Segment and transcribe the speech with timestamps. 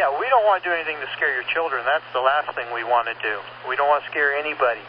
[0.00, 1.80] Yeah, we don't want to do anything to scare your children.
[1.92, 3.34] That's the last thing we want to do.
[3.70, 4.84] We don't want to scare anybody.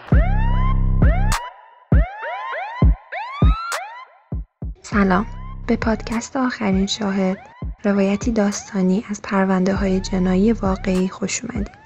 [4.82, 5.26] سلام
[5.68, 7.38] به پادکست آخرین شاهد
[7.84, 11.78] روایتی داستانی از پرونده های جنایی واقعی خوش اومدید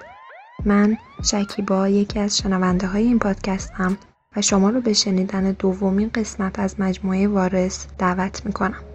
[0.66, 0.98] من
[1.32, 3.98] شکیبا یکی از شنونده های این پادکستم
[4.36, 8.91] و شما رو به شنیدن دومین قسمت از مجموعه وارث دعوت می‌کنم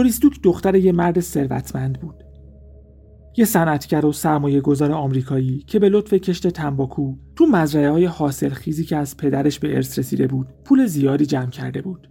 [0.00, 2.24] دوریستوک دختر یه مرد ثروتمند بود.
[3.36, 8.48] یه صنعتگر و سرمایه گذار آمریکایی که به لطف کشت تنباکو تو مزرعه های حاصل
[8.48, 12.10] خیزی که از پدرش به ارث رسیده بود پول زیادی جمع کرده بود.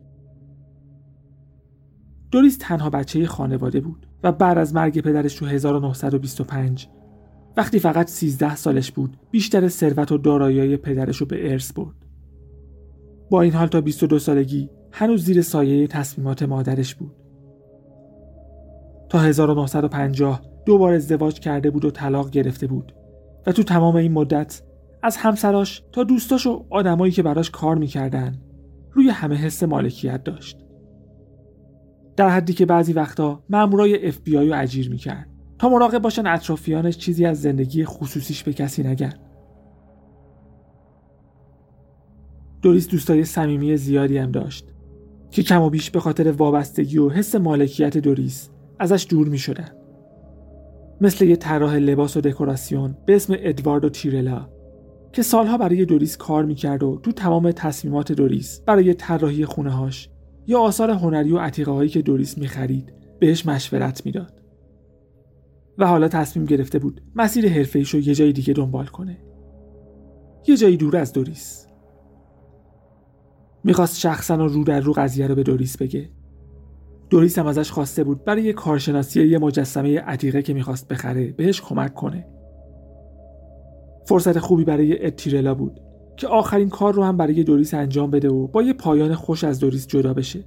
[2.31, 6.87] دوریس تنها بچه خانواده بود و بعد از مرگ پدرش تو 1925
[7.57, 12.05] وقتی فقط 13 سالش بود بیشتر ثروت و دارایی پدرش رو به ارث برد.
[13.29, 17.18] با این حال تا 22 سالگی هنوز زیر سایه تصمیمات مادرش بود.
[19.09, 22.95] تا 1950 دو بار ازدواج کرده بود و طلاق گرفته بود.
[23.47, 24.61] و تو تمام این مدت
[25.03, 28.37] از همسراش تا دوستاش و آدمایی که براش کار می‌کردن
[28.91, 30.57] روی همه حس مالکیت داشت.
[32.15, 35.29] در حدی که بعضی وقتا مامورای اف بی آی رو اجیر می‌کرد
[35.59, 39.13] تا مراقب باشن اطرافیانش چیزی از زندگی خصوصیش به کسی نگن.
[42.61, 44.65] دوریس دوستای صمیمی زیادی هم داشت
[45.31, 48.49] که کم و بیش به خاطر وابستگی و حس مالکیت دوریس
[48.79, 49.69] ازش دور می شدن.
[51.01, 54.49] مثل یه طراح لباس و دکوراسیون به اسم ادواردو تیرلا
[55.13, 60.09] که سالها برای دوریس کار می‌کرد و تو تمام تصمیمات دوریس برای طراحی خونه هاش
[60.47, 64.41] یا آثار هنری و عتیقه هایی که دوریس می‌خرید بهش مشورت می‌داد.
[65.77, 69.17] و حالا تصمیم گرفته بود مسیر حرفه‌ایش رو یه جای دیگه دنبال کنه.
[70.47, 71.67] یه جایی دور از دوریس.
[73.63, 76.09] می‌خواست شخصا رو در رو قضیه رو به دوریس بگه
[77.09, 81.93] دوریس هم ازش خواسته بود برای کارشناسی یه مجسمه عتیقه که می‌خواست بخره بهش کمک
[81.93, 82.27] کنه.
[84.05, 85.79] فرصت خوبی برای اتیرلا بود
[86.17, 89.59] که آخرین کار رو هم برای دوریس انجام بده و با یه پایان خوش از
[89.59, 90.45] دوریس جدا بشه.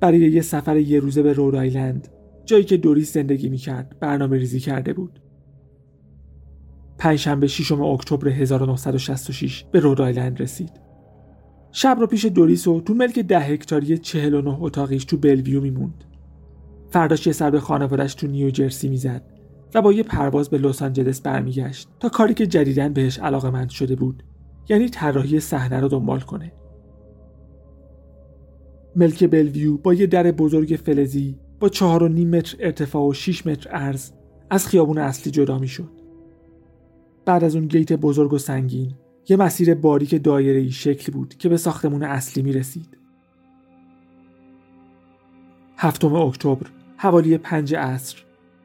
[0.00, 2.08] برای یه سفر یه روزه به رود آیلند
[2.44, 5.20] جایی که دوریس زندگی می‌کرد برنامه ریزی کرده بود.
[6.98, 10.85] پنجشنبه 6 اکتبر 1966 به رود آیلند رسید.
[11.78, 16.04] شب رو پیش دوریس و تو ملک ده هکتاری 49 اتاقیش تو بلویو میموند.
[16.90, 19.22] فرداش یه سر به خانوادش تو نیوجرسی می‌زد
[19.74, 23.96] و با یه پرواز به لس آنجلس برمیگشت تا کاری که جدیدن بهش علاقه شده
[23.96, 24.22] بود
[24.68, 26.52] یعنی طراحی صحنه رو دنبال کنه.
[28.96, 33.46] ملک بلویو با یه در بزرگ فلزی با چهار و نیم متر ارتفاع و 6
[33.46, 34.10] متر عرض
[34.50, 35.90] از خیابون اصلی جدا می‌شد.
[37.24, 38.92] بعد از اون گیت بزرگ و سنگین
[39.28, 42.96] یه مسیر باریک دایره شکل بود که به ساختمون اصلی می رسید.
[45.76, 46.66] هفتم اکتبر
[46.96, 48.16] حوالی پنج عصر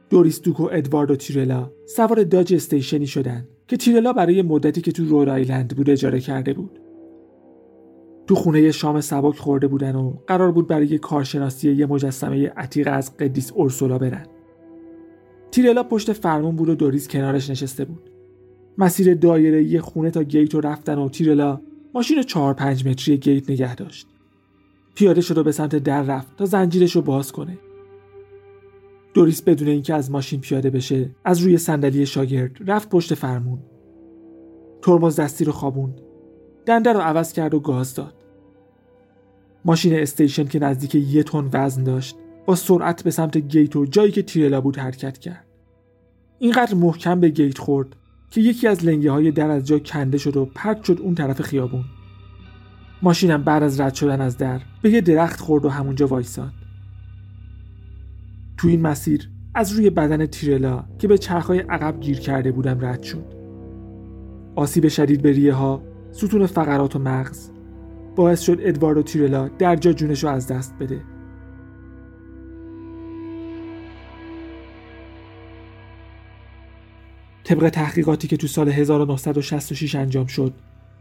[0.09, 5.05] دوریس دوک و ادواردو تیرلا سوار داج استیشنی شدن که تیرلا برای مدتی که تو
[5.05, 6.79] رود آیلند بود اجاره کرده بود.
[8.27, 13.17] تو خونه شام سبک خورده بودن و قرار بود برای کارشناسی یه مجسمه عتیق از
[13.17, 14.25] قدیس اورسولا برن.
[15.51, 18.10] تیرلا پشت فرمون بود و دوریس کنارش نشسته بود.
[18.81, 21.61] مسیر دایره یه خونه تا گیت رو رفتن و تیرلا
[21.93, 24.07] ماشین چهار پنج متری گیت نگه داشت.
[24.95, 27.57] پیاده شد و به سمت در رفت تا زنجیرش رو باز کنه.
[29.13, 33.59] دوریس بدون اینکه از ماشین پیاده بشه از روی صندلی شاگرد رفت پشت فرمون.
[34.81, 36.01] ترمز دستی رو خوابوند.
[36.65, 38.13] دنده رو عوض کرد و گاز داد.
[39.65, 42.15] ماشین استیشن که نزدیک یه تن وزن داشت
[42.45, 45.45] با سرعت به سمت گیت و جایی که تیرلا بود حرکت کرد.
[46.39, 47.95] اینقدر محکم به گیت خورد
[48.31, 51.41] که یکی از لنگه های در از جا کنده شد و پرت شد اون طرف
[51.41, 51.83] خیابون.
[53.01, 56.53] ماشینم بعد از رد شدن از در به یه درخت خورد و همونجا وایساد.
[58.57, 63.03] تو این مسیر از روی بدن تیرلا که به چرخهای عقب گیر کرده بودم رد
[63.03, 63.25] شد.
[64.55, 67.49] آسیب شدید به ریه ها ستون فقرات و مغز
[68.15, 71.01] باعث شد ادواردو تیرلا در جا جونش رو از دست بده.
[77.51, 80.53] طبق تحقیقاتی که تو سال 1966 انجام شد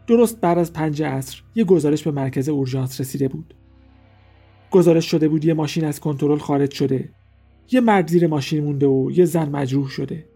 [0.07, 3.55] درست بعد از پنج عصر یه گزارش به مرکز اورژانس رسیده بود.
[4.71, 7.09] گزارش شده بود یه ماشین از کنترل خارج شده
[7.71, 10.27] یه مرد زیر ماشین مونده و یه زن مجروح شده.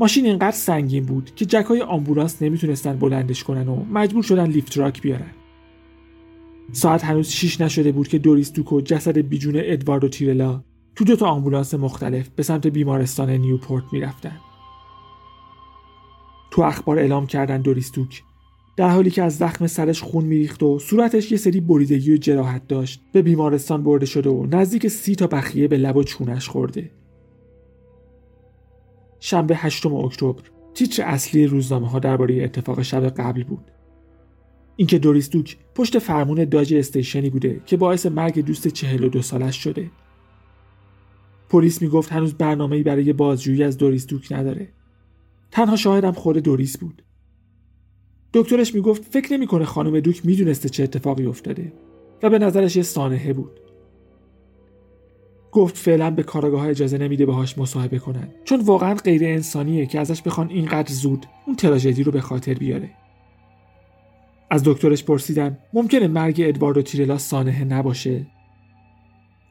[0.00, 5.02] ماشین اینقدر سنگین بود که جکای آمبولانس نمی‌تونستن بلندش کنن و مجبور شدن لیفت تراک
[5.02, 5.32] بیارن.
[6.72, 10.62] ساعت هنوز شیش نشده بود که دوریس دوکو جسد بیجون ادواردو تیرلا
[10.96, 14.36] تو دو تا آمبولانس مختلف به سمت بیمارستان نیوپورت می‌رفتن.
[16.50, 18.22] تو اخبار اعلام کردن دوریستوک
[18.76, 22.68] در حالی که از زخم سرش خون میریخت و صورتش یه سری بریدگی و جراحت
[22.68, 26.90] داشت به بیمارستان برده شده و نزدیک سی تا بخیه به لب و چونش خورده.
[29.20, 30.42] شنبه 8 اکتبر
[30.74, 33.70] تیتر اصلی روزنامه ها درباره اتفاق شب قبل بود.
[34.76, 39.90] اینکه دوریس دوک پشت فرمون داج استیشنی بوده که باعث مرگ دوست 42 سالش شده.
[41.48, 44.68] پلیس می‌گفت هنوز برنامه‌ای برای بازجویی از دوریس دوک نداره.
[45.50, 47.02] تنها شاهدم خود دوریس بود.
[48.32, 51.72] دکترش می‌گفت فکر نمی‌کنه خانم دوک می‌دونسته چه اتفاقی افتاده
[52.22, 53.60] و به نظرش یه سانحه بود.
[55.52, 60.22] گفت فعلا به کاراگاه اجازه نمیده باهاش مصاحبه کنن چون واقعا غیر انسانیه که ازش
[60.22, 62.90] بخوان اینقدر زود اون تراژدی رو به خاطر بیاره.
[64.50, 68.26] از دکترش پرسیدن ممکنه مرگ ادواردو تیرلا سانحه نباشه؟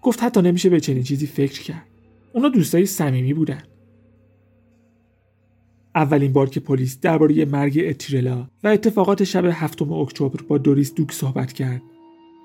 [0.01, 1.85] گفت حتی نمیشه به چنین چیزی فکر کرد.
[2.33, 3.63] اونا دوستای صمیمی بودن.
[5.95, 11.11] اولین بار که پلیس درباره مرگ تیرلا و اتفاقات شب هفتم اکتبر با دوریس دوک
[11.11, 11.81] صحبت کرد.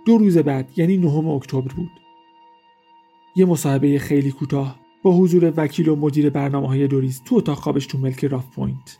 [0.06, 1.90] دو روز بعد یعنی نهم اکتبر بود.
[3.36, 7.86] یه مصاحبه خیلی کوتاه با حضور وکیل و مدیر برنامه های دوریس تو اتاق خوابش
[7.86, 8.98] تو ملک راف پوینت.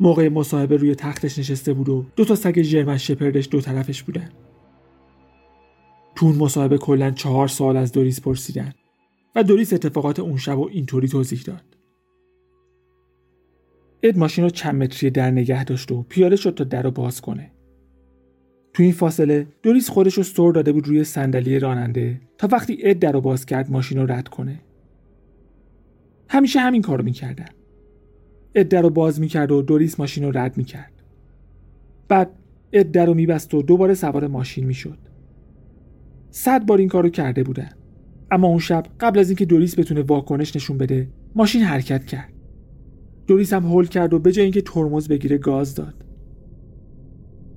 [0.00, 4.30] موقع مصاحبه روی تختش نشسته بود و دو تا سگ ژرمن شپردش دو طرفش بودن.
[6.14, 8.72] تو اون مصاحبه کلا چهار سال از دوریس پرسیدن
[9.34, 11.75] و دوریس اتفاقات اون شب و اینطوری توضیح داد.
[14.02, 17.20] اد ماشین رو چند متری در نگه داشت و پیاده شد تا در رو باز
[17.20, 17.50] کنه.
[18.72, 22.98] تو این فاصله دوریس خودش رو سر داده بود روی صندلی راننده تا وقتی اد
[22.98, 24.60] در رو باز کرد ماشین رو رد کنه.
[26.28, 27.48] همیشه همین کارو می‌کردن.
[28.54, 30.92] اد در رو باز می‌کرد و دوریس ماشین رو رد می‌کرد.
[32.08, 32.30] بعد
[32.72, 34.98] اد در رو میبست و دوباره سوار ماشین می‌شد.
[36.30, 37.70] صد بار این کارو کرده بودن.
[38.30, 42.32] اما اون شب قبل از اینکه دوریس بتونه واکنش نشون بده ماشین حرکت کرد.
[43.26, 45.94] دوریس هم هول کرد و به جای اینکه ترمز بگیره گاز داد.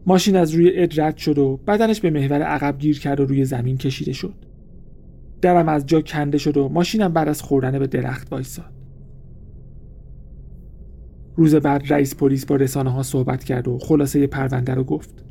[0.06, 3.46] ماشین از روی اد رد شد و بدنش به محور عقب گیر کرد و روی
[3.46, 4.34] زمین کشیده شد.
[5.42, 8.74] درم از جا کنده شد و ماشینم بعد از خوردن به درخت وایساد.
[11.36, 15.24] روز بعد رئیس پلیس با رسانه ها صحبت کرد و خلاصه پرونده رو گفت.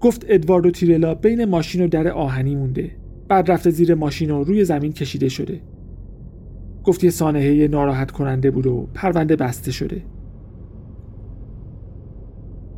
[0.00, 2.90] گفت ادواردو تیرلا بین ماشین و در آهنی مونده.
[3.28, 5.60] بعد رفته زیر ماشین و روی زمین کشیده شده.
[6.90, 10.02] گفت یه سانحه ناراحت کننده بود و پرونده بسته شده.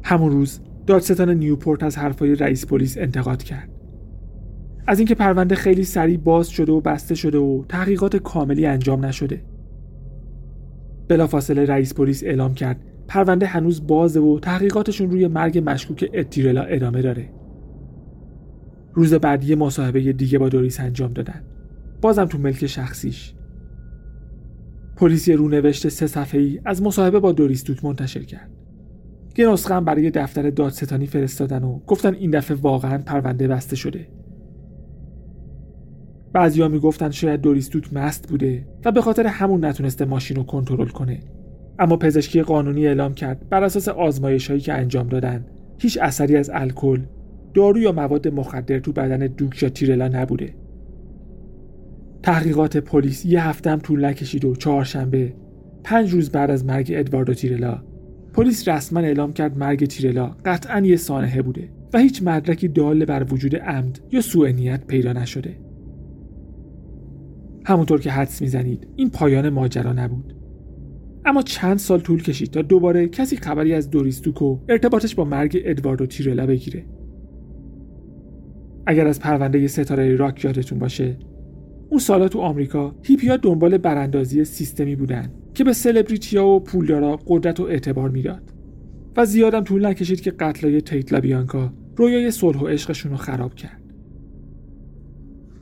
[0.02, 3.68] همون روز دادستان نیوپورت از حرفای رئیس پلیس انتقاد کرد.
[4.86, 9.42] از اینکه پرونده خیلی سریع باز شده و بسته شده و تحقیقات کاملی انجام نشده.
[11.08, 17.02] بلافاصله رئیس پلیس اعلام کرد پرونده هنوز بازه و تحقیقاتشون روی مرگ مشکوک اتیرلا ادامه
[17.02, 17.28] داره.
[18.94, 21.42] روز بعدی مصاحبه دیگه با دوریس انجام دادن.
[22.00, 23.34] بازم تو ملک شخصیش.
[24.96, 28.50] پلیس رونوشت سه صفحه‌ای از مصاحبه با دوریس دوک منتشر کرد.
[29.38, 34.08] یه نسخه هم برای دفتر دادستانی فرستادن و گفتن این دفعه واقعا پرونده بسته شده.
[36.32, 40.88] بعضیا می‌گفتن شاید دوریس دوک مست بوده و به خاطر همون نتونسته ماشین رو کنترل
[40.88, 41.20] کنه.
[41.78, 45.46] اما پزشکی قانونی اعلام کرد بر اساس آزمایش هایی که انجام دادن
[45.78, 47.00] هیچ اثری از الکل
[47.54, 50.54] دارو یا مواد مخدر تو بدن دوک یا تیرلا نبوده.
[52.22, 55.34] تحقیقات پلیس یه هفته هم طول نکشید و چهارشنبه
[55.84, 57.82] پنج روز بعد از مرگ ادواردو تیرلا.
[58.32, 63.26] پلیس رسما اعلام کرد مرگ تیرلا قطعا یه سانحه بوده و هیچ مدرکی دال بر
[63.32, 65.56] وجود عمد یا سوء نیت پیدا نشده.
[67.64, 70.34] همونطور که حدس می‌زنید این پایان ماجرا نبود.
[71.24, 75.62] اما چند سال طول کشید تا دوباره کسی خبری از دوریستوک و ارتباطش با مرگ
[75.64, 76.84] ادواردو تیرلا بگیره.
[78.86, 81.16] اگر از پرونده ستاره راک یادتون باشه
[81.92, 87.60] اون سالا تو آمریکا هیپیا دنبال براندازی سیستمی بودن که به سلبریتیا و پولدارا قدرت
[87.60, 88.42] و اعتبار می‌داد.
[89.16, 93.82] و زیادم طول نکشید که قتلای تیتلا بیانکا رویای صلح و عشقشون رو خراب کرد.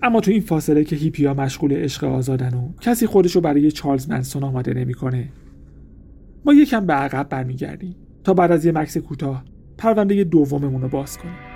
[0.02, 4.10] اما تو این فاصله که هیپیا مشغول عشق آزادن و کسی خودش رو برای چارلز
[4.10, 5.28] منسون آماده نمی‌کنه
[6.44, 9.44] ما یکم به عقب برمیگردیم تا بعد از یه مکس کوتاه
[9.78, 11.50] پرونده دوممون رو باز کنیم.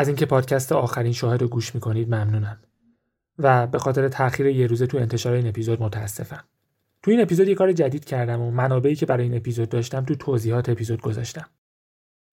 [0.00, 2.58] از اینکه پادکست آخرین شاهد رو گوش می‌کنید ممنونم.
[3.38, 6.44] و به خاطر تاخیر یه روزه تو انتشار این اپیزود متاسفم.
[7.02, 10.14] تو این اپیزود یه کار جدید کردم و منابعی که برای این اپیزود داشتم تو
[10.14, 11.46] توضیحات اپیزود گذاشتم.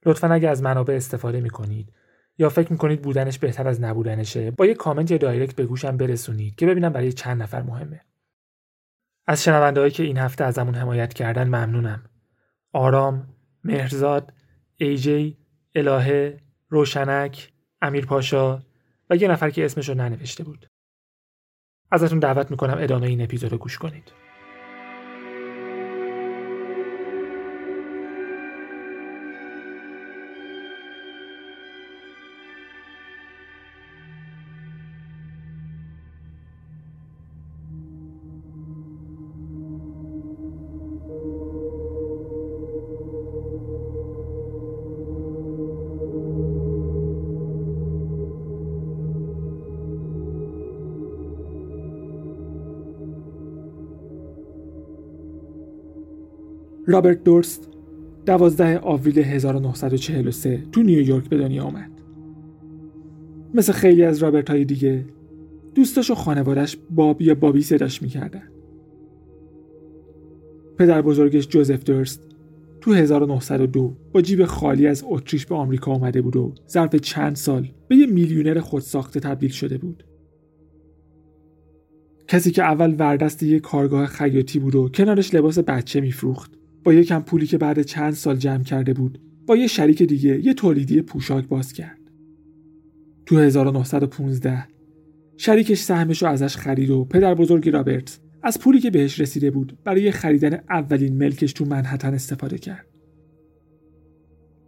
[0.06, 1.94] لطفا اگه از منابع استفاده می‌کنید
[2.38, 6.56] یا فکر می‌کنید بودنش بهتر از نبودنشه با یه کامنت یا دایرکت به گوشم برسونید
[6.56, 8.02] که ببینم برای چند نفر مهمه.
[9.28, 12.04] از شنوندههایی که این هفته ازمون حمایت کردن ممنونم.
[12.74, 13.28] آرام،
[13.64, 14.34] مهرزاد،
[14.78, 15.38] ایجی،
[15.76, 16.38] الهه،
[16.70, 18.60] روشنک، امیر پاشا
[19.10, 20.67] و یه نفر که اسمش رو ننوشته بود.
[21.91, 24.12] ازتون دعوت می‌کنم ادامه این اپیزود رو گوش کنید.
[56.89, 57.70] رابرت دورست
[58.25, 61.91] 12 آوریل 1943 تو نیویورک به دنیا آمد.
[63.53, 65.06] مثل خیلی از رابرت های دیگه
[65.75, 68.44] دوستاش و خانوادش باب یا بابی صداش می‌کردن.
[70.77, 72.24] پدر بزرگش جوزف درست
[72.82, 77.67] تو 1902 با جیب خالی از اتریش به آمریکا آمده بود و ظرف چند سال
[77.88, 80.03] به یه میلیونر خودساخته تبدیل شده بود.
[82.27, 87.20] کسی که اول وردست یه کارگاه خیاطی بود و کنارش لباس بچه میفروخت با یکم
[87.20, 91.48] پولی که بعد چند سال جمع کرده بود با یه شریک دیگه یه تولیدی پوشاک
[91.48, 92.00] باز کرد.
[93.25, 94.67] تو 1915
[95.38, 99.77] شریکش سهمش رو ازش خرید و پدر بزرگ رابرت از پولی که بهش رسیده بود
[99.84, 102.86] برای خریدن اولین ملکش تو منحتن استفاده کرد.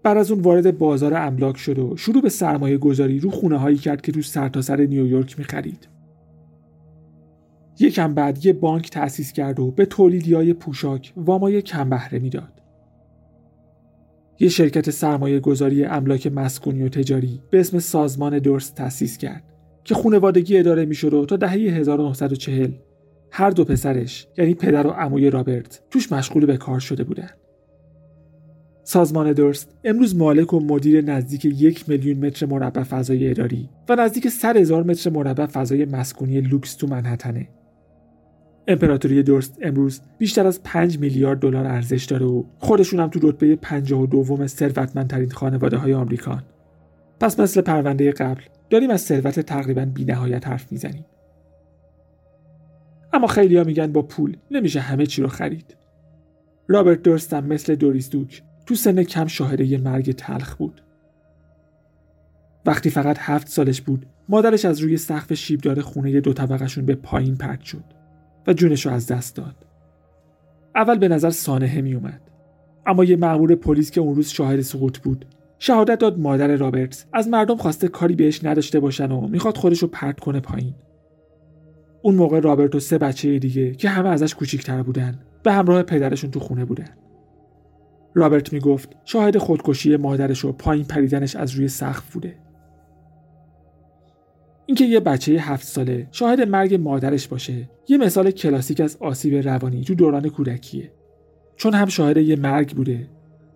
[0.04, 3.78] بعد از اون وارد بازار املاک شد و شروع به سرمایه گذاری رو خونه هایی
[3.78, 5.99] کرد که تو سرتاسر سر نیویورک می خرید.
[7.80, 12.62] یکم بعد یه بانک تأسیس کرد و به تولیدی های پوشاک وامای کم بهره می‌داد.
[14.40, 19.44] یه شرکت سرمایه گذاری املاک مسکونی و تجاری به اسم سازمان دورست تأسیس کرد
[19.84, 22.72] که خونوادگی اداره می‌شد و تا دهه 1940
[23.32, 27.38] هر دو پسرش یعنی پدر و عموی رابرت توش مشغول به کار شده بودند.
[28.84, 34.28] سازمان دورست امروز مالک و مدیر نزدیک یک میلیون متر مربع فضای اداری و نزدیک
[34.28, 37.48] 100 هزار متر مربع فضای مسکونی لوکس تو منهتنه
[38.70, 43.56] امپراتوری درست امروز بیشتر از 5 میلیارد دلار ارزش داره و خودشون هم تو رتبه
[43.56, 46.44] 52 دوم ثروتمندترین خانواده های آمریکان.
[47.20, 51.06] پس مثل پرونده قبل داریم از ثروت تقریبا بینهایت حرف می‌زنیم.
[53.14, 55.76] اما خیلی ها میگن با پول نمیشه همه چی رو خرید.
[56.68, 60.82] رابرت درست هم مثل دوریس دوک تو سن کم شاهده مرگ تلخ بود.
[62.66, 67.36] وقتی فقط هفت سالش بود مادرش از روی سقف شیبدار خونه دو طبقشون به پایین
[67.36, 67.99] پرت شد.
[68.50, 69.56] و جونش رو از دست داد.
[70.76, 72.22] اول به نظر سانحه می اومد.
[72.86, 75.26] اما یه مأمور پلیس که اون روز شاهد سقوط بود
[75.60, 79.88] شهادت داد مادر رابرتس از مردم خواسته کاری بهش نداشته باشن و می‌خواد خودش رو
[79.88, 80.74] پرت کنه پایین.
[82.02, 86.32] اون موقع رابرت و سه بچه دیگه که همه ازش کوچیکتر بودن به همراه پدرشون
[86.32, 86.90] تو خونه بودن.
[88.14, 92.36] رابرت می‌گفت شاهد خودکشی مادرش و پایین پریدنش از روی سقف بوده.
[94.70, 99.84] اینکه یه بچه هفت ساله شاهد مرگ مادرش باشه یه مثال کلاسیک از آسیب روانی
[99.84, 100.92] تو دوران کودکیه.
[101.56, 103.08] چون هم شاهد یه مرگ بوده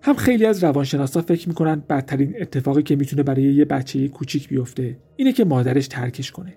[0.02, 4.98] هم خیلی از روانشناسا فکر می‌کنن بدترین اتفاقی که می‌تونه برای یه بچه کوچیک بیفته
[5.16, 6.54] اینه که مادرش ترکش کنه.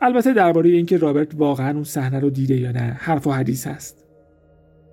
[0.00, 4.04] البته درباره اینکه رابرت واقعا اون صحنه رو دیده یا نه حرف و حدیث هست.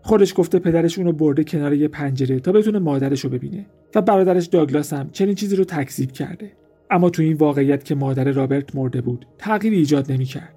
[0.02, 3.66] خودش گفته پدرش اونو برده کنار یه پنجره تا بتونه مادرش رو ببینه
[3.96, 6.52] و برادرش داگلاس هم چنین چیزی رو تکذیب کرده.
[6.90, 10.56] اما تو این واقعیت که مادر رابرت مرده بود تغییری ایجاد نمی‌کرد.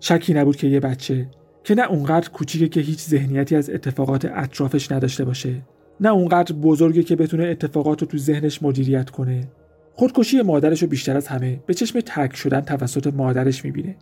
[0.00, 1.30] شکی نبود که یه بچه
[1.64, 5.62] که نه اونقدر کوچیکه که هیچ ذهنیتی از اتفاقات اطرافش نداشته باشه
[6.00, 9.48] نه اونقدر بزرگه که بتونه اتفاقات رو تو ذهنش مدیریت کنه.
[9.94, 13.96] خودکشی مادرش رو بیشتر از همه به چشم ترک شدن توسط مادرش می‌بینه.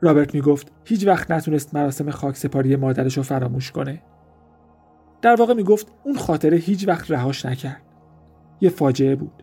[0.00, 4.02] رابرت می‌گفت هیچ وقت نتونست مراسم خاکسپاری مادرش رو فراموش کنه.
[5.22, 7.82] در واقع می‌گفت اون خاطره هیچ وقت رهاش نکرد.
[8.64, 9.42] یه فاجعه بود.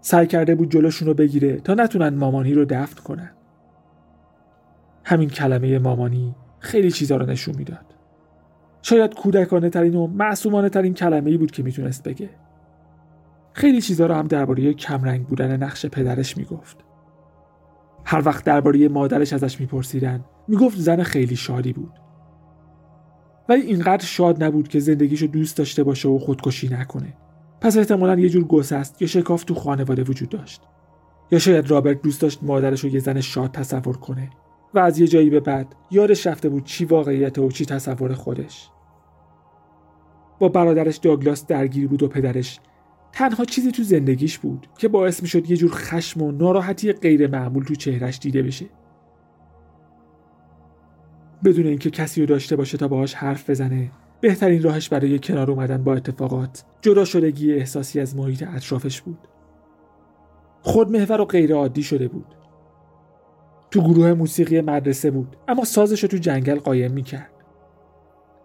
[0.00, 3.30] سعی کرده بود جلوشون رو بگیره تا نتونن مامانی رو دفن کنن.
[5.04, 7.94] همین کلمه مامانی خیلی چیزا رو نشون می‌داد.
[8.82, 12.30] شاید کودکانه ترین و معصومانه ترین کلمه ای بود که می‌تونست بگه.
[13.52, 16.76] خیلی چیزا رو هم درباره کمرنگ بودن نقش پدرش می‌گفت.
[18.04, 21.92] هر وقت درباره مادرش ازش میپرسیدن می‌گفت زن خیلی شادی بود.
[23.48, 27.14] ولی اینقدر شاد نبود که زندگیشو دوست داشته باشه و خودکشی نکنه.
[27.64, 30.62] پس احتمالا یه جور گسست یا شکاف تو خانواده وجود داشت.
[31.30, 34.30] یا شاید رابرت دوست داشت مادرش رو یه زن شاد تصور کنه
[34.74, 38.70] و از یه جایی به بعد یادش رفته بود چی واقعیت و چی تصور خودش.
[40.38, 42.60] با برادرش داگلاس درگیر بود و پدرش
[43.12, 47.64] تنها چیزی تو زندگیش بود که باعث می‌شد یه جور خشم و ناراحتی غیر معمول
[47.64, 48.66] تو چهرش دیده بشه.
[51.44, 53.90] بدون اینکه کسی رو داشته باشه تا باهاش حرف بزنه
[54.24, 59.18] بهترین راهش برای کنار اومدن با اتفاقات جدا شدگی احساسی از محیط اطرافش بود.
[60.62, 62.26] خودمحور و غیر عادی شده بود.
[63.70, 67.30] تو گروه موسیقی مدرسه بود اما سازش تو جنگل قایم می‌کرد.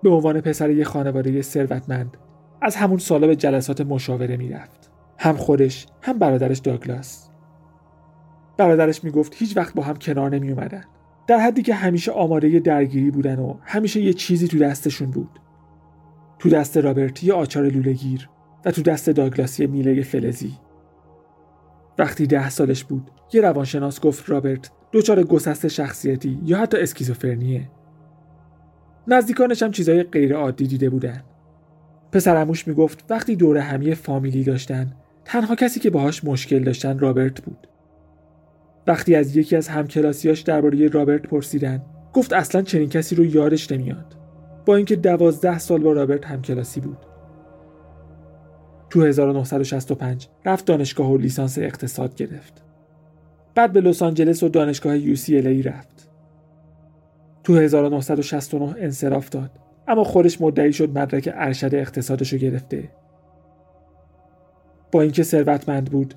[0.04, 2.18] به عنوان پسر یه خانواده ثروتمند
[2.62, 4.92] از همون سالا به جلسات مشاوره می‌رفت.
[5.20, 7.30] هم خودش هم برادرش داگلاس.
[8.58, 10.84] برادرش می‌گفت هیچ وقت با هم کنار نمی اومدن
[11.28, 15.40] در حدی که همیشه آماده درگیری بودن و همیشه یه چیزی تو دستشون بود.
[16.40, 18.30] تو دست رابرت یه آچار لولهگیر
[18.66, 20.54] و تو دست داگلاس یه میله فلزی.
[21.98, 27.70] وقتی ده سالش بود یه روانشناس گفت رابرت دچار گسست شخصیتی یا حتی اسکیزوفرنیه.
[29.08, 31.24] نزدیکانش هم چیزای غیر عادی دیده بودن.
[32.12, 34.94] پسرموش می‌گفت وقتی دور همی فامیلی داشتن
[35.26, 37.68] تنها کسی که باهاش مشکل داشتن رابرت بود.
[38.88, 41.82] وقتی از یکی از همکلاسیاش درباره رابرت پرسیدن
[42.14, 44.19] گفت اصلا چنین کسی رو یادش نمیاد.
[44.70, 46.98] با اینکه دوازده سال با رابرت همکلاسی بود.
[48.90, 52.64] تو 1965 رفت دانشگاه و لیسانس اقتصاد گرفت.
[53.56, 56.10] بعد به لس آنجلس و دانشگاه UCLA رفت.
[57.44, 59.52] تو 1969 انصراف داد
[59.88, 62.90] اما خودش مدعی شد مدرک ارشد اقتصادشو گرفته.
[64.92, 66.14] با اینکه ثروتمند بود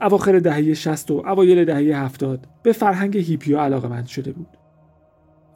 [0.00, 4.57] اواخر دهه 60 و اوایل دهه 70 به فرهنگ هیپیو علاقمند شده بود.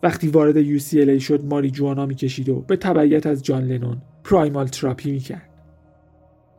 [0.02, 5.12] وقتی وارد UCLA شد ماری جوانا می‌کشید و به تبعیت از جان لنون پرایمال تراپی
[5.12, 5.48] می‌کرد.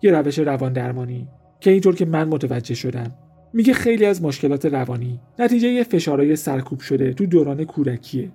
[0.02, 1.28] یه روش روان درمانی
[1.60, 3.12] که اینطور که من متوجه شدم
[3.54, 8.32] میگه خیلی از مشکلات روانی نتیجه فشارهای سرکوب شده تو دوران کودکیه.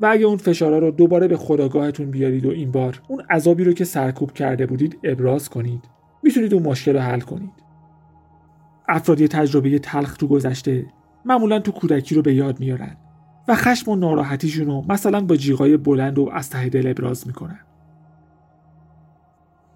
[0.00, 3.72] و اگه اون فشارها رو دوباره به خداگاهتون بیارید و این بار اون عذابی رو
[3.72, 5.80] که سرکوب کرده بودید ابراز کنید.
[6.22, 7.52] می‌تونید اون مشکل رو حل کنید.
[8.88, 10.86] افراد تجربه تلخ تو گذشته
[11.24, 12.96] معمولا تو کودکی رو به یاد میارن
[13.48, 17.60] و خشم و ناراحتیشون رو مثلا با جیغای بلند و از ته دل ابراز می‌کنن.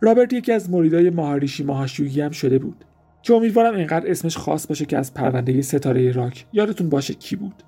[0.00, 2.84] رابرت یکی از مریدای ماهاریشی ماهاشیوگی هم شده بود.
[3.26, 7.62] که امیدوارم اینقدر اسمش خاص باشه که از پرونده ستاره راک یادتون باشه کی بود.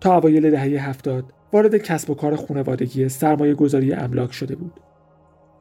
[0.00, 4.80] تا اوایل دهه هفتاد وارد کسب و کار خانوادگی سرمایه گذاری املاک شده بود.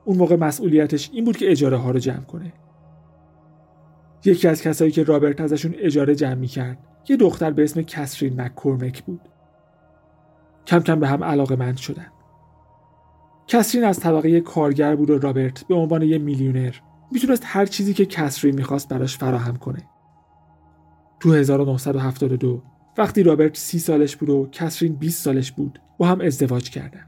[0.05, 2.53] اون موقع مسئولیتش این بود که اجاره ها رو جمع کنه.
[4.25, 6.77] یکی از کسایی که رابرت ازشون اجاره جمع می کرد
[7.09, 9.21] یه دختر به اسم کسرین مککورمک بود.
[10.67, 12.07] کم کم به هم علاقه مند شدن.
[13.47, 16.75] کسرین از طبقه کارگر بود و رابرت به عنوان یه میلیونر
[17.11, 19.89] می‌تونست هر چیزی که کسرین می‌خواست براش فراهم کنه.
[21.19, 22.63] تو 1972
[22.97, 27.05] وقتی رابرت سی سالش بود و کسرین 20 سالش بود با هم ازدواج کردن.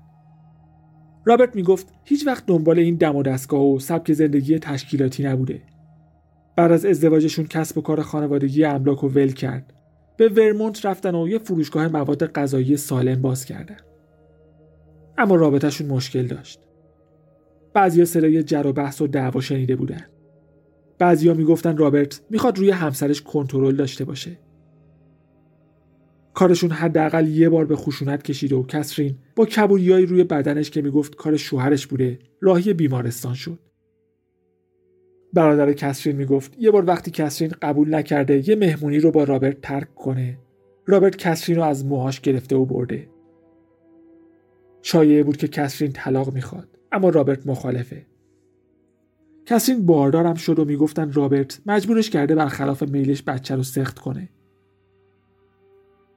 [1.25, 5.61] رابرت می‌گفت هیچ وقت دنبال این دم و دستگاه و سبک زندگی تشکیلاتی نبوده.
[6.55, 9.73] بعد از ازدواجشون کسب و کار خانوادگی املاک و ول کرد.
[10.17, 13.77] به ورمونت رفتن و یه فروشگاه مواد غذایی سالم باز کردن.
[15.17, 16.59] اما رابطهشون مشکل داشت.
[17.73, 20.05] بعضیا صدای جر و بحث و دعوا شنیده بودن.
[20.99, 24.39] بعضیا می‌گفتن رابرت می‌خواد روی همسرش کنترل داشته باشه.
[26.33, 31.15] کارشون حداقل یه بار به خشونت کشید و کسرین با کبوریایی روی بدنش که می‌گفت
[31.15, 33.59] کار شوهرش بوده راهی بیمارستان شد.
[35.37, 39.95] برادر کسرین می‌گفت یه بار وقتی کسرین قبول نکرده یه مهمونی رو با رابرت ترک
[39.95, 40.37] کنه.
[40.85, 43.09] رابرت کسرین رو از موهاش گرفته و برده.
[44.81, 48.05] شایعه بود که کسرین طلاق می‌خواد اما رابرت مخالفه.
[49.45, 54.29] کسرین باردارم شد و می‌گفتن رابرت مجبورش کرده برخلاف میلش بچه رو سخت کنه.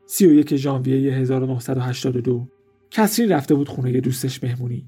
[0.06, 2.48] 31 ژانویه 1982
[2.90, 4.86] کسرین رفته بود خونه دوستش مهمونی.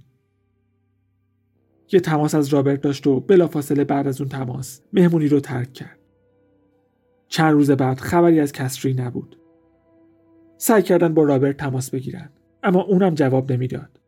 [1.93, 5.99] یه تماس از رابرت داشت و بلافاصله بعد از اون تماس مهمونی رو ترک کرد.
[7.29, 9.37] چند روز بعد خبری از کسری نبود.
[10.57, 12.29] سعی کردن با رابرت تماس بگیرن
[12.63, 14.01] اما اونم جواب نمی‌داد.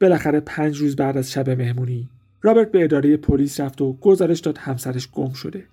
[0.00, 2.08] بالاخره پنج روز بعد از شب مهمونی
[2.42, 5.64] رابرت به اداره پلیس رفت و گزارش داد همسرش گم شده.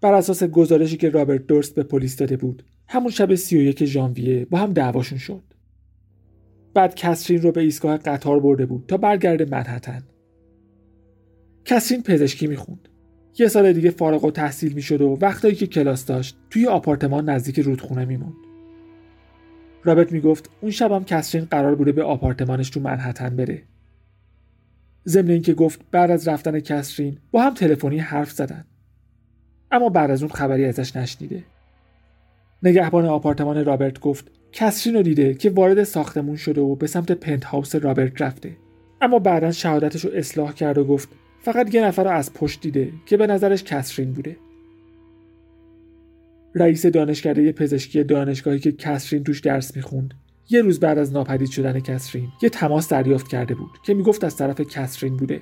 [0.00, 4.58] بر اساس گزارشی که رابرت درست به پلیس داده بود همون شب 31 ژانویه با
[4.58, 5.42] هم دعواشون شد.
[6.76, 10.02] بعد کسرین رو به ایستگاه قطار برده بود تا برگرده منحتن.
[11.64, 12.88] کسرین پزشکی می‌خوند.
[13.38, 17.58] یه سال دیگه فارغ و تحصیل می‌شد و وقتایی که کلاس داشت توی آپارتمان نزدیک
[17.58, 18.34] رودخونه میموند.
[19.84, 23.62] رابرت می‌گفت اون شبم کسرین قرار بوده به آپارتمانش تو منحتن بره.
[25.06, 28.64] ضمن اینکه گفت بعد از رفتن کسرین با هم تلفنی حرف زدن.
[29.70, 31.44] اما بعد از اون خبری ازش نشنیده.
[32.62, 37.44] نگهبان آپارتمان رابرت گفت کسرین رو دیده که وارد ساختمون شده و به سمت پنت
[37.44, 38.56] هاوس رابرت رفته.
[39.00, 41.08] اما بعدا شهادتش رو اصلاح کرد و گفت
[41.40, 44.36] فقط یه نفر رو از پشت دیده که به نظرش کسرین بوده.
[46.54, 50.14] رئیس دانشکده پزشکی دانشگاهی که کسرین توش درس می‌خوند
[50.48, 54.36] یه روز بعد از ناپدید شدن کسرین یه تماس دریافت کرده بود که می‌گفت از
[54.36, 55.40] طرف کسرین بوده.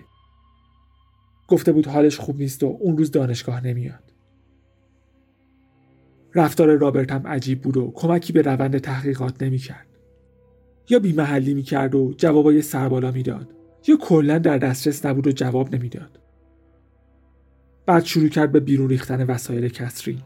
[1.49, 4.14] گفته بود حالش خوب نیست و اون روز دانشگاه نمیاد.
[6.35, 9.87] رفتار رابرت هم عجیب بود و کمکی به روند تحقیقات نمی‌کرد.
[10.89, 13.49] یا بیمحلی می‌کرد و جوابای سربالا می‌داد
[13.89, 16.19] یا کلا در دسترس نبود و جواب نمی‌داد.
[17.87, 20.23] بعد شروع کرد به بیرون ریختن وسایل کسرین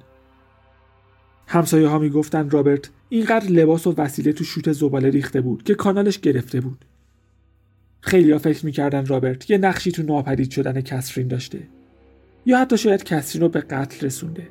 [1.47, 6.19] همسایه ها می‌گفتن رابرت اینقدر لباس و وسیله تو شوت زباله ریخته بود که کانالش
[6.19, 6.85] گرفته بود.
[8.01, 11.69] خیلی فکر می‌کردن رابرت یه نقشی تو ناپدید شدن کسرین داشته
[12.47, 14.49] یا حتی شاید کسرین رو به قتل رسونده.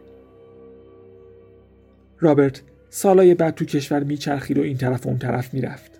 [2.19, 5.91] رابرت سالای بعد تو کشور میچرخید و این طرف و اون طرف می‌رفت.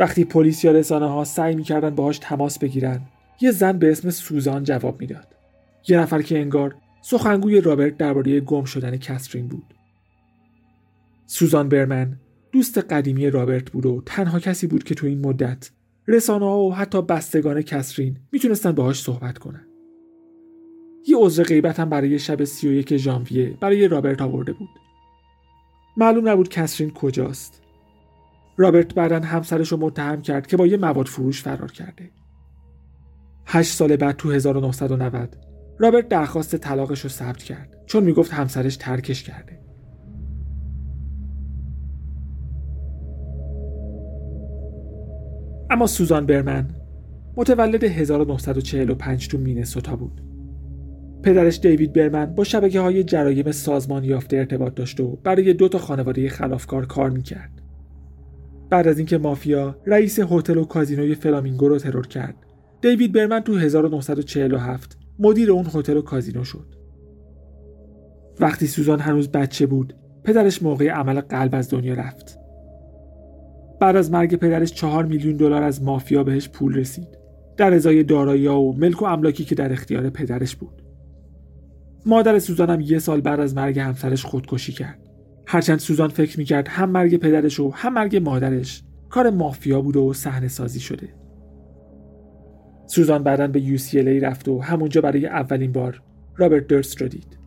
[0.00, 3.00] وقتی پلیس یا رسانه ها سعی می‌کردن باهاش تماس بگیرن
[3.40, 5.26] یه زن به اسم سوزان جواب می‌داد.
[5.88, 9.74] یه نفر که انگار سخنگوی رابرت درباره گم شدن کسرین بود.
[11.26, 12.16] سوزان برمن
[12.52, 15.70] دوست قدیمی رابرت بود و تنها کسی بود که تو این مدت
[16.08, 19.66] رسانه ها و حتی بستگان کسرین می‌تونستن باهاش صحبت کنن.
[21.08, 24.68] یه عذر غیبت هم برای شب 31 ژانویه برای رابرت آورده بود.
[25.96, 27.62] معلوم نبود کسرین کجاست.
[28.56, 32.10] رابرت بعدا همسرش رو متهم کرد که با یه مواد فروش فرار کرده.
[33.46, 35.36] هشت سال بعد تو 1990
[35.78, 39.60] رابرت درخواست طلاقش رو ثبت کرد چون می‌گفت همسرش ترکش کرده.
[45.70, 46.70] اما سوزان برمن
[47.36, 50.33] متولد 1945 تو مینسوتا بود.
[51.24, 55.78] پدرش دیوید برمن با شبکه های جرایم سازمان یافته ارتباط داشت و برای دو تا
[55.78, 57.62] خانواده خلافکار کار می‌کرد.
[58.70, 62.34] بعد از اینکه مافیا رئیس هتل و کازینوی فلامینگو رو ترور کرد،
[62.80, 66.66] دیوید برمن تو 1947 مدیر اون هتل و کازینو شد.
[68.40, 72.38] وقتی سوزان هنوز بچه بود، پدرش موقع عمل قلب از دنیا رفت.
[73.80, 77.08] بعد از مرگ پدرش چهار میلیون دلار از مافیا بهش پول رسید.
[77.56, 80.83] در ازای دارایی و ملک و املاکی که در اختیار پدرش بود.
[82.06, 84.98] مادر سوزان هم یه سال بعد از مرگ همسرش خودکشی کرد.
[85.46, 90.12] هرچند سوزان فکر می‌کرد هم مرگ پدرش و هم مرگ مادرش کار مافیا بوده و
[90.12, 91.08] صحنه سازی شده.
[92.86, 96.02] سوزان بعدا به UCLA رفت و همونجا برای اولین بار
[96.36, 97.38] رابرت درست رو دید.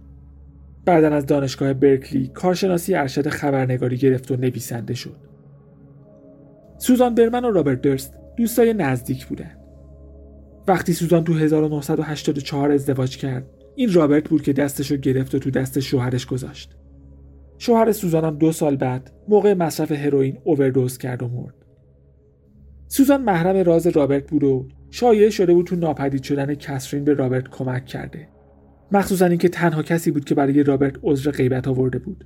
[0.86, 5.18] بعدا از دانشگاه برکلی کارشناسی ارشد خبرنگاری گرفت و نویسنده شد.
[6.78, 9.58] سوزان برمن و رابرت درست دوستای نزدیک بودن
[10.68, 13.46] وقتی سوزان تو 1984 ازدواج کرد
[13.80, 16.76] این رابرت بود که دستشو گرفت و تو دست شوهرش گذاشت.
[17.58, 21.56] شوهر سوزانم دو سال بعد موقع مصرف هروئین اووردوز کرد و مرد.
[22.88, 27.48] سوزان محرم راز رابرت بود و شایعه شده بود تو ناپدید شدن کسرین به رابرت
[27.50, 28.28] کمک کرده.
[28.92, 32.26] مخصوصا اینکه تنها کسی بود که برای رابرت عذر غیبت آورده بود.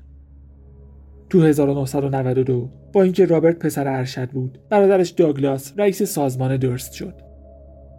[1.29, 7.30] تو 1992 با اینکه رابرت پسر ارشد بود برادرش داگلاس رئیس سازمان دورست شد.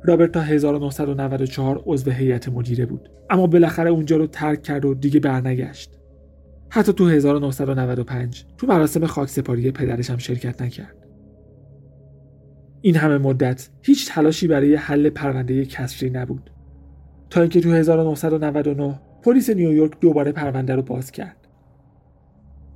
[0.04, 3.10] رابرت تا 1994 عضو هیئت مدیره بود.
[3.30, 5.98] اما بالاخره اونجا رو ترک کرد و دیگه برنگشت.
[6.70, 10.96] حتی تو 1995 تو مراسم خاکسپاری پدرش هم شرکت نکرد.
[12.80, 16.50] این همه مدت هیچ تلاشی برای حل پرونده کسری نبود.
[17.30, 21.36] تا اینکه تو 1999 پلیس نیویورک دوباره پرونده رو باز کرد.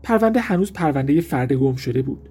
[0.02, 2.28] پرونده هنوز پرونده فرد گم شده بود.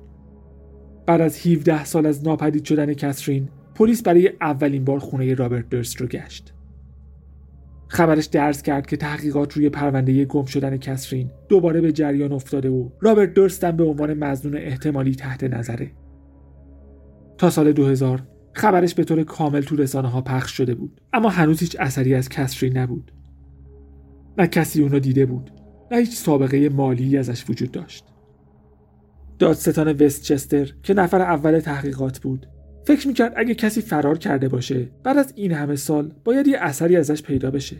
[1.05, 6.01] بعد از 17 سال از ناپدید شدن کسرین پلیس برای اولین بار خونه رابرت درست
[6.01, 6.53] رو گشت.
[7.87, 12.89] خبرش درس کرد که تحقیقات روی پرونده گم شدن کسرین دوباره به جریان افتاده و
[13.01, 15.91] رابرت درست به عنوان مزنون احتمالی تحت نظره.
[17.37, 21.59] تا سال 2000 خبرش به طور کامل تو رسانه ها پخش شده بود اما هنوز
[21.59, 23.11] هیچ اثری از کسرین نبود.
[24.37, 25.51] نه کسی اونو دیده بود
[25.91, 28.05] نه هیچ سابقه مالی ازش وجود داشت.
[29.39, 32.47] دادستان وستچستر که نفر اول تحقیقات بود
[32.85, 36.97] فکر می‌کرد اگه کسی فرار کرده باشه بعد از این همه سال باید یه اثری
[36.97, 37.75] ازش پیدا بشه.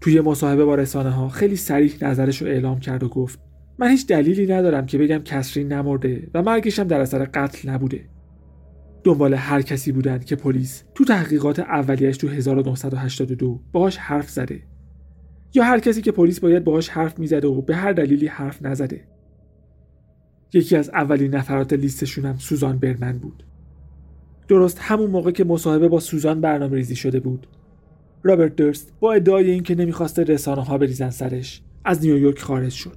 [0.00, 3.38] توی مصاحبه با رسانه ها خیلی سریح نظرش رو اعلام کرد و گفت
[3.78, 8.08] من هیچ دلیلی ندارم که بگم کسرین نمرده و مرگش هم در اثر قتل نبوده.
[9.04, 14.62] دنبال هر کسی بودن که پلیس تو تحقیقات اولیش تو 1982 باهاش حرف زده.
[15.54, 19.11] یا هر کسی که پلیس باید باهاش حرف می‌زده و به هر دلیلی حرف نزده.
[20.52, 23.44] یکی از اولین نفرات لیستشون هم سوزان برمن بود.
[24.48, 27.46] درست همون موقع که مصاحبه با سوزان برنامه ریزی شده بود.
[28.22, 32.96] رابرت درست با ادعای اینکه نمی‌خواسته رسانه ها بریزن سرش از نیویورک خارج شد.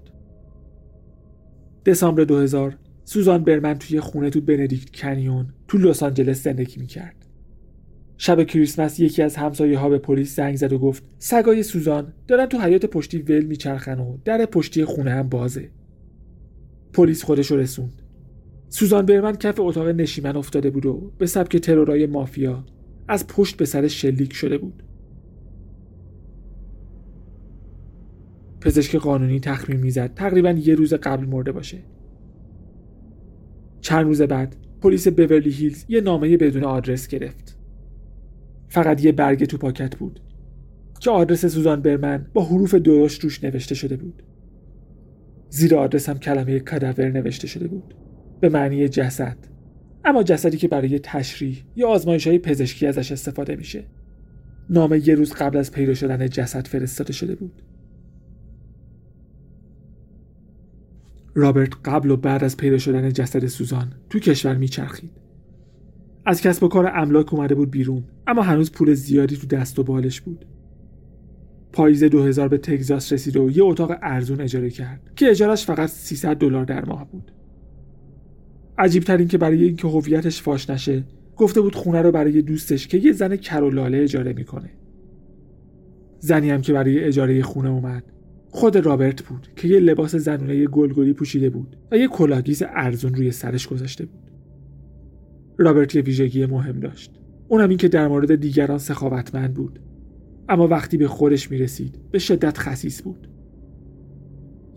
[1.86, 7.16] دسامبر 2000 سوزان برمن توی خونه تو بندیکت کنیون تو لس آنجلس زندگی می‌کرد.
[8.18, 12.46] شب کریسمس یکی از همسایه ها به پلیس زنگ زد و گفت سگای سوزان دارن
[12.46, 15.70] تو حیات پشتی ول میچرخن و در پشتی خونه هم بازه.
[16.96, 18.02] پلیس خودش رو رسوند.
[18.70, 22.66] سوزان برمن کف اتاق نشیمن افتاده بود و به سبک ترورای مافیا
[23.08, 24.84] از پشت به سر شلیک شده بود.
[28.62, 30.14] پزشک قانونی تخمین می‌زد.
[30.14, 31.78] تقریبا یه روز قبل مرده باشه.
[33.82, 37.58] چند روز بعد پلیس بورلی هیلز یه نامه بدون آدرس گرفت.
[38.68, 40.20] فقط یه برگه تو پاکت بود.
[41.00, 44.24] که آدرس سوزان برمن با حروف درشت روش نوشته شده بود.
[45.50, 47.96] زیر آدرس هم کلمه کدور نوشته شده بود.
[48.40, 49.38] به معنی جسد.
[50.06, 53.84] اما جسدی که برای تشریح یا آزمایش های پزشکی ازش استفاده میشه.
[54.70, 57.62] نامه یه روز قبل از پیدا شدن جسد فرستاده شده بود.
[61.36, 65.12] رابرت قبل و بعد از پیدا شدن جسد سوزان تو کشور میچرخید.
[66.26, 69.84] از کسب و کار املاک اومده بود بیرون اما هنوز پول زیادی تو دست و
[69.84, 70.46] بالش بود.
[71.76, 76.38] پاییز 2000 به تگزاس رسید و یه اتاق ارزون اجاره کرد که اجارش فقط 300
[76.38, 77.32] دلار در ماه بود.
[78.78, 81.04] عجیب ترین که برای اینکه هویتش فاش نشه
[81.36, 84.70] گفته بود خونه رو برای دوستش که یه زن کرولاله اجاره می‌کنه.
[86.20, 88.04] زنی هم که برای اجاره خونه اومد
[88.50, 93.32] خود رابرت بود که یه لباس زنونه گلگلی پوشیده بود و یه کلاگیس ارزون روی
[93.32, 94.32] سرش گذاشته بود.
[95.58, 97.12] رابرت یه ویژگی مهم داشت.
[97.48, 99.80] اونم این که در مورد دیگران سخاوتمند بود.
[100.50, 103.28] اما وقتی به خودش می رسید به شدت خسیس بود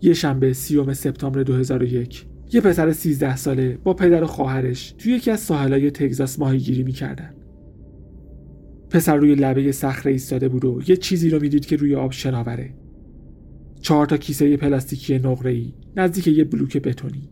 [0.01, 5.39] یکشنبه سی‌ام سپتامبر 2001 یه پسر 13 ساله با پدر و خواهرش توی یکی از
[5.39, 7.35] ساحلای تگزاس ماهیگیری می‌کردن.
[8.89, 12.73] پسر روی لبه صخره ایستاده بود و یه چیزی رو می‌دید که روی آب شناوره.
[13.81, 15.13] چهار تا کیسه پلاستیکی
[15.45, 17.29] ای نزدیک یه بلوک بتونی.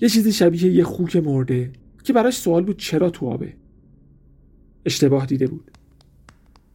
[0.00, 1.70] یه چیزی شبیه یه خوک مرده
[2.04, 3.54] که براش سوال بود چرا تو آبه.
[4.86, 5.77] اشتباه دیده بود.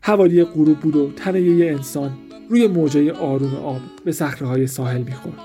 [0.06, 2.12] حوالی غروب بود و تنه یه انسان
[2.50, 5.38] روی موجه آروم آب به صخره های ساحل می‌خورد.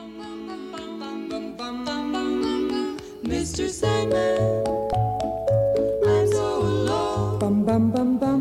[3.24, 3.66] Mr.
[3.80, 4.64] Sandman.
[6.06, 7.38] I'm so alone.
[7.40, 8.38] Bum, bum, bum,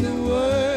[0.00, 0.71] the world.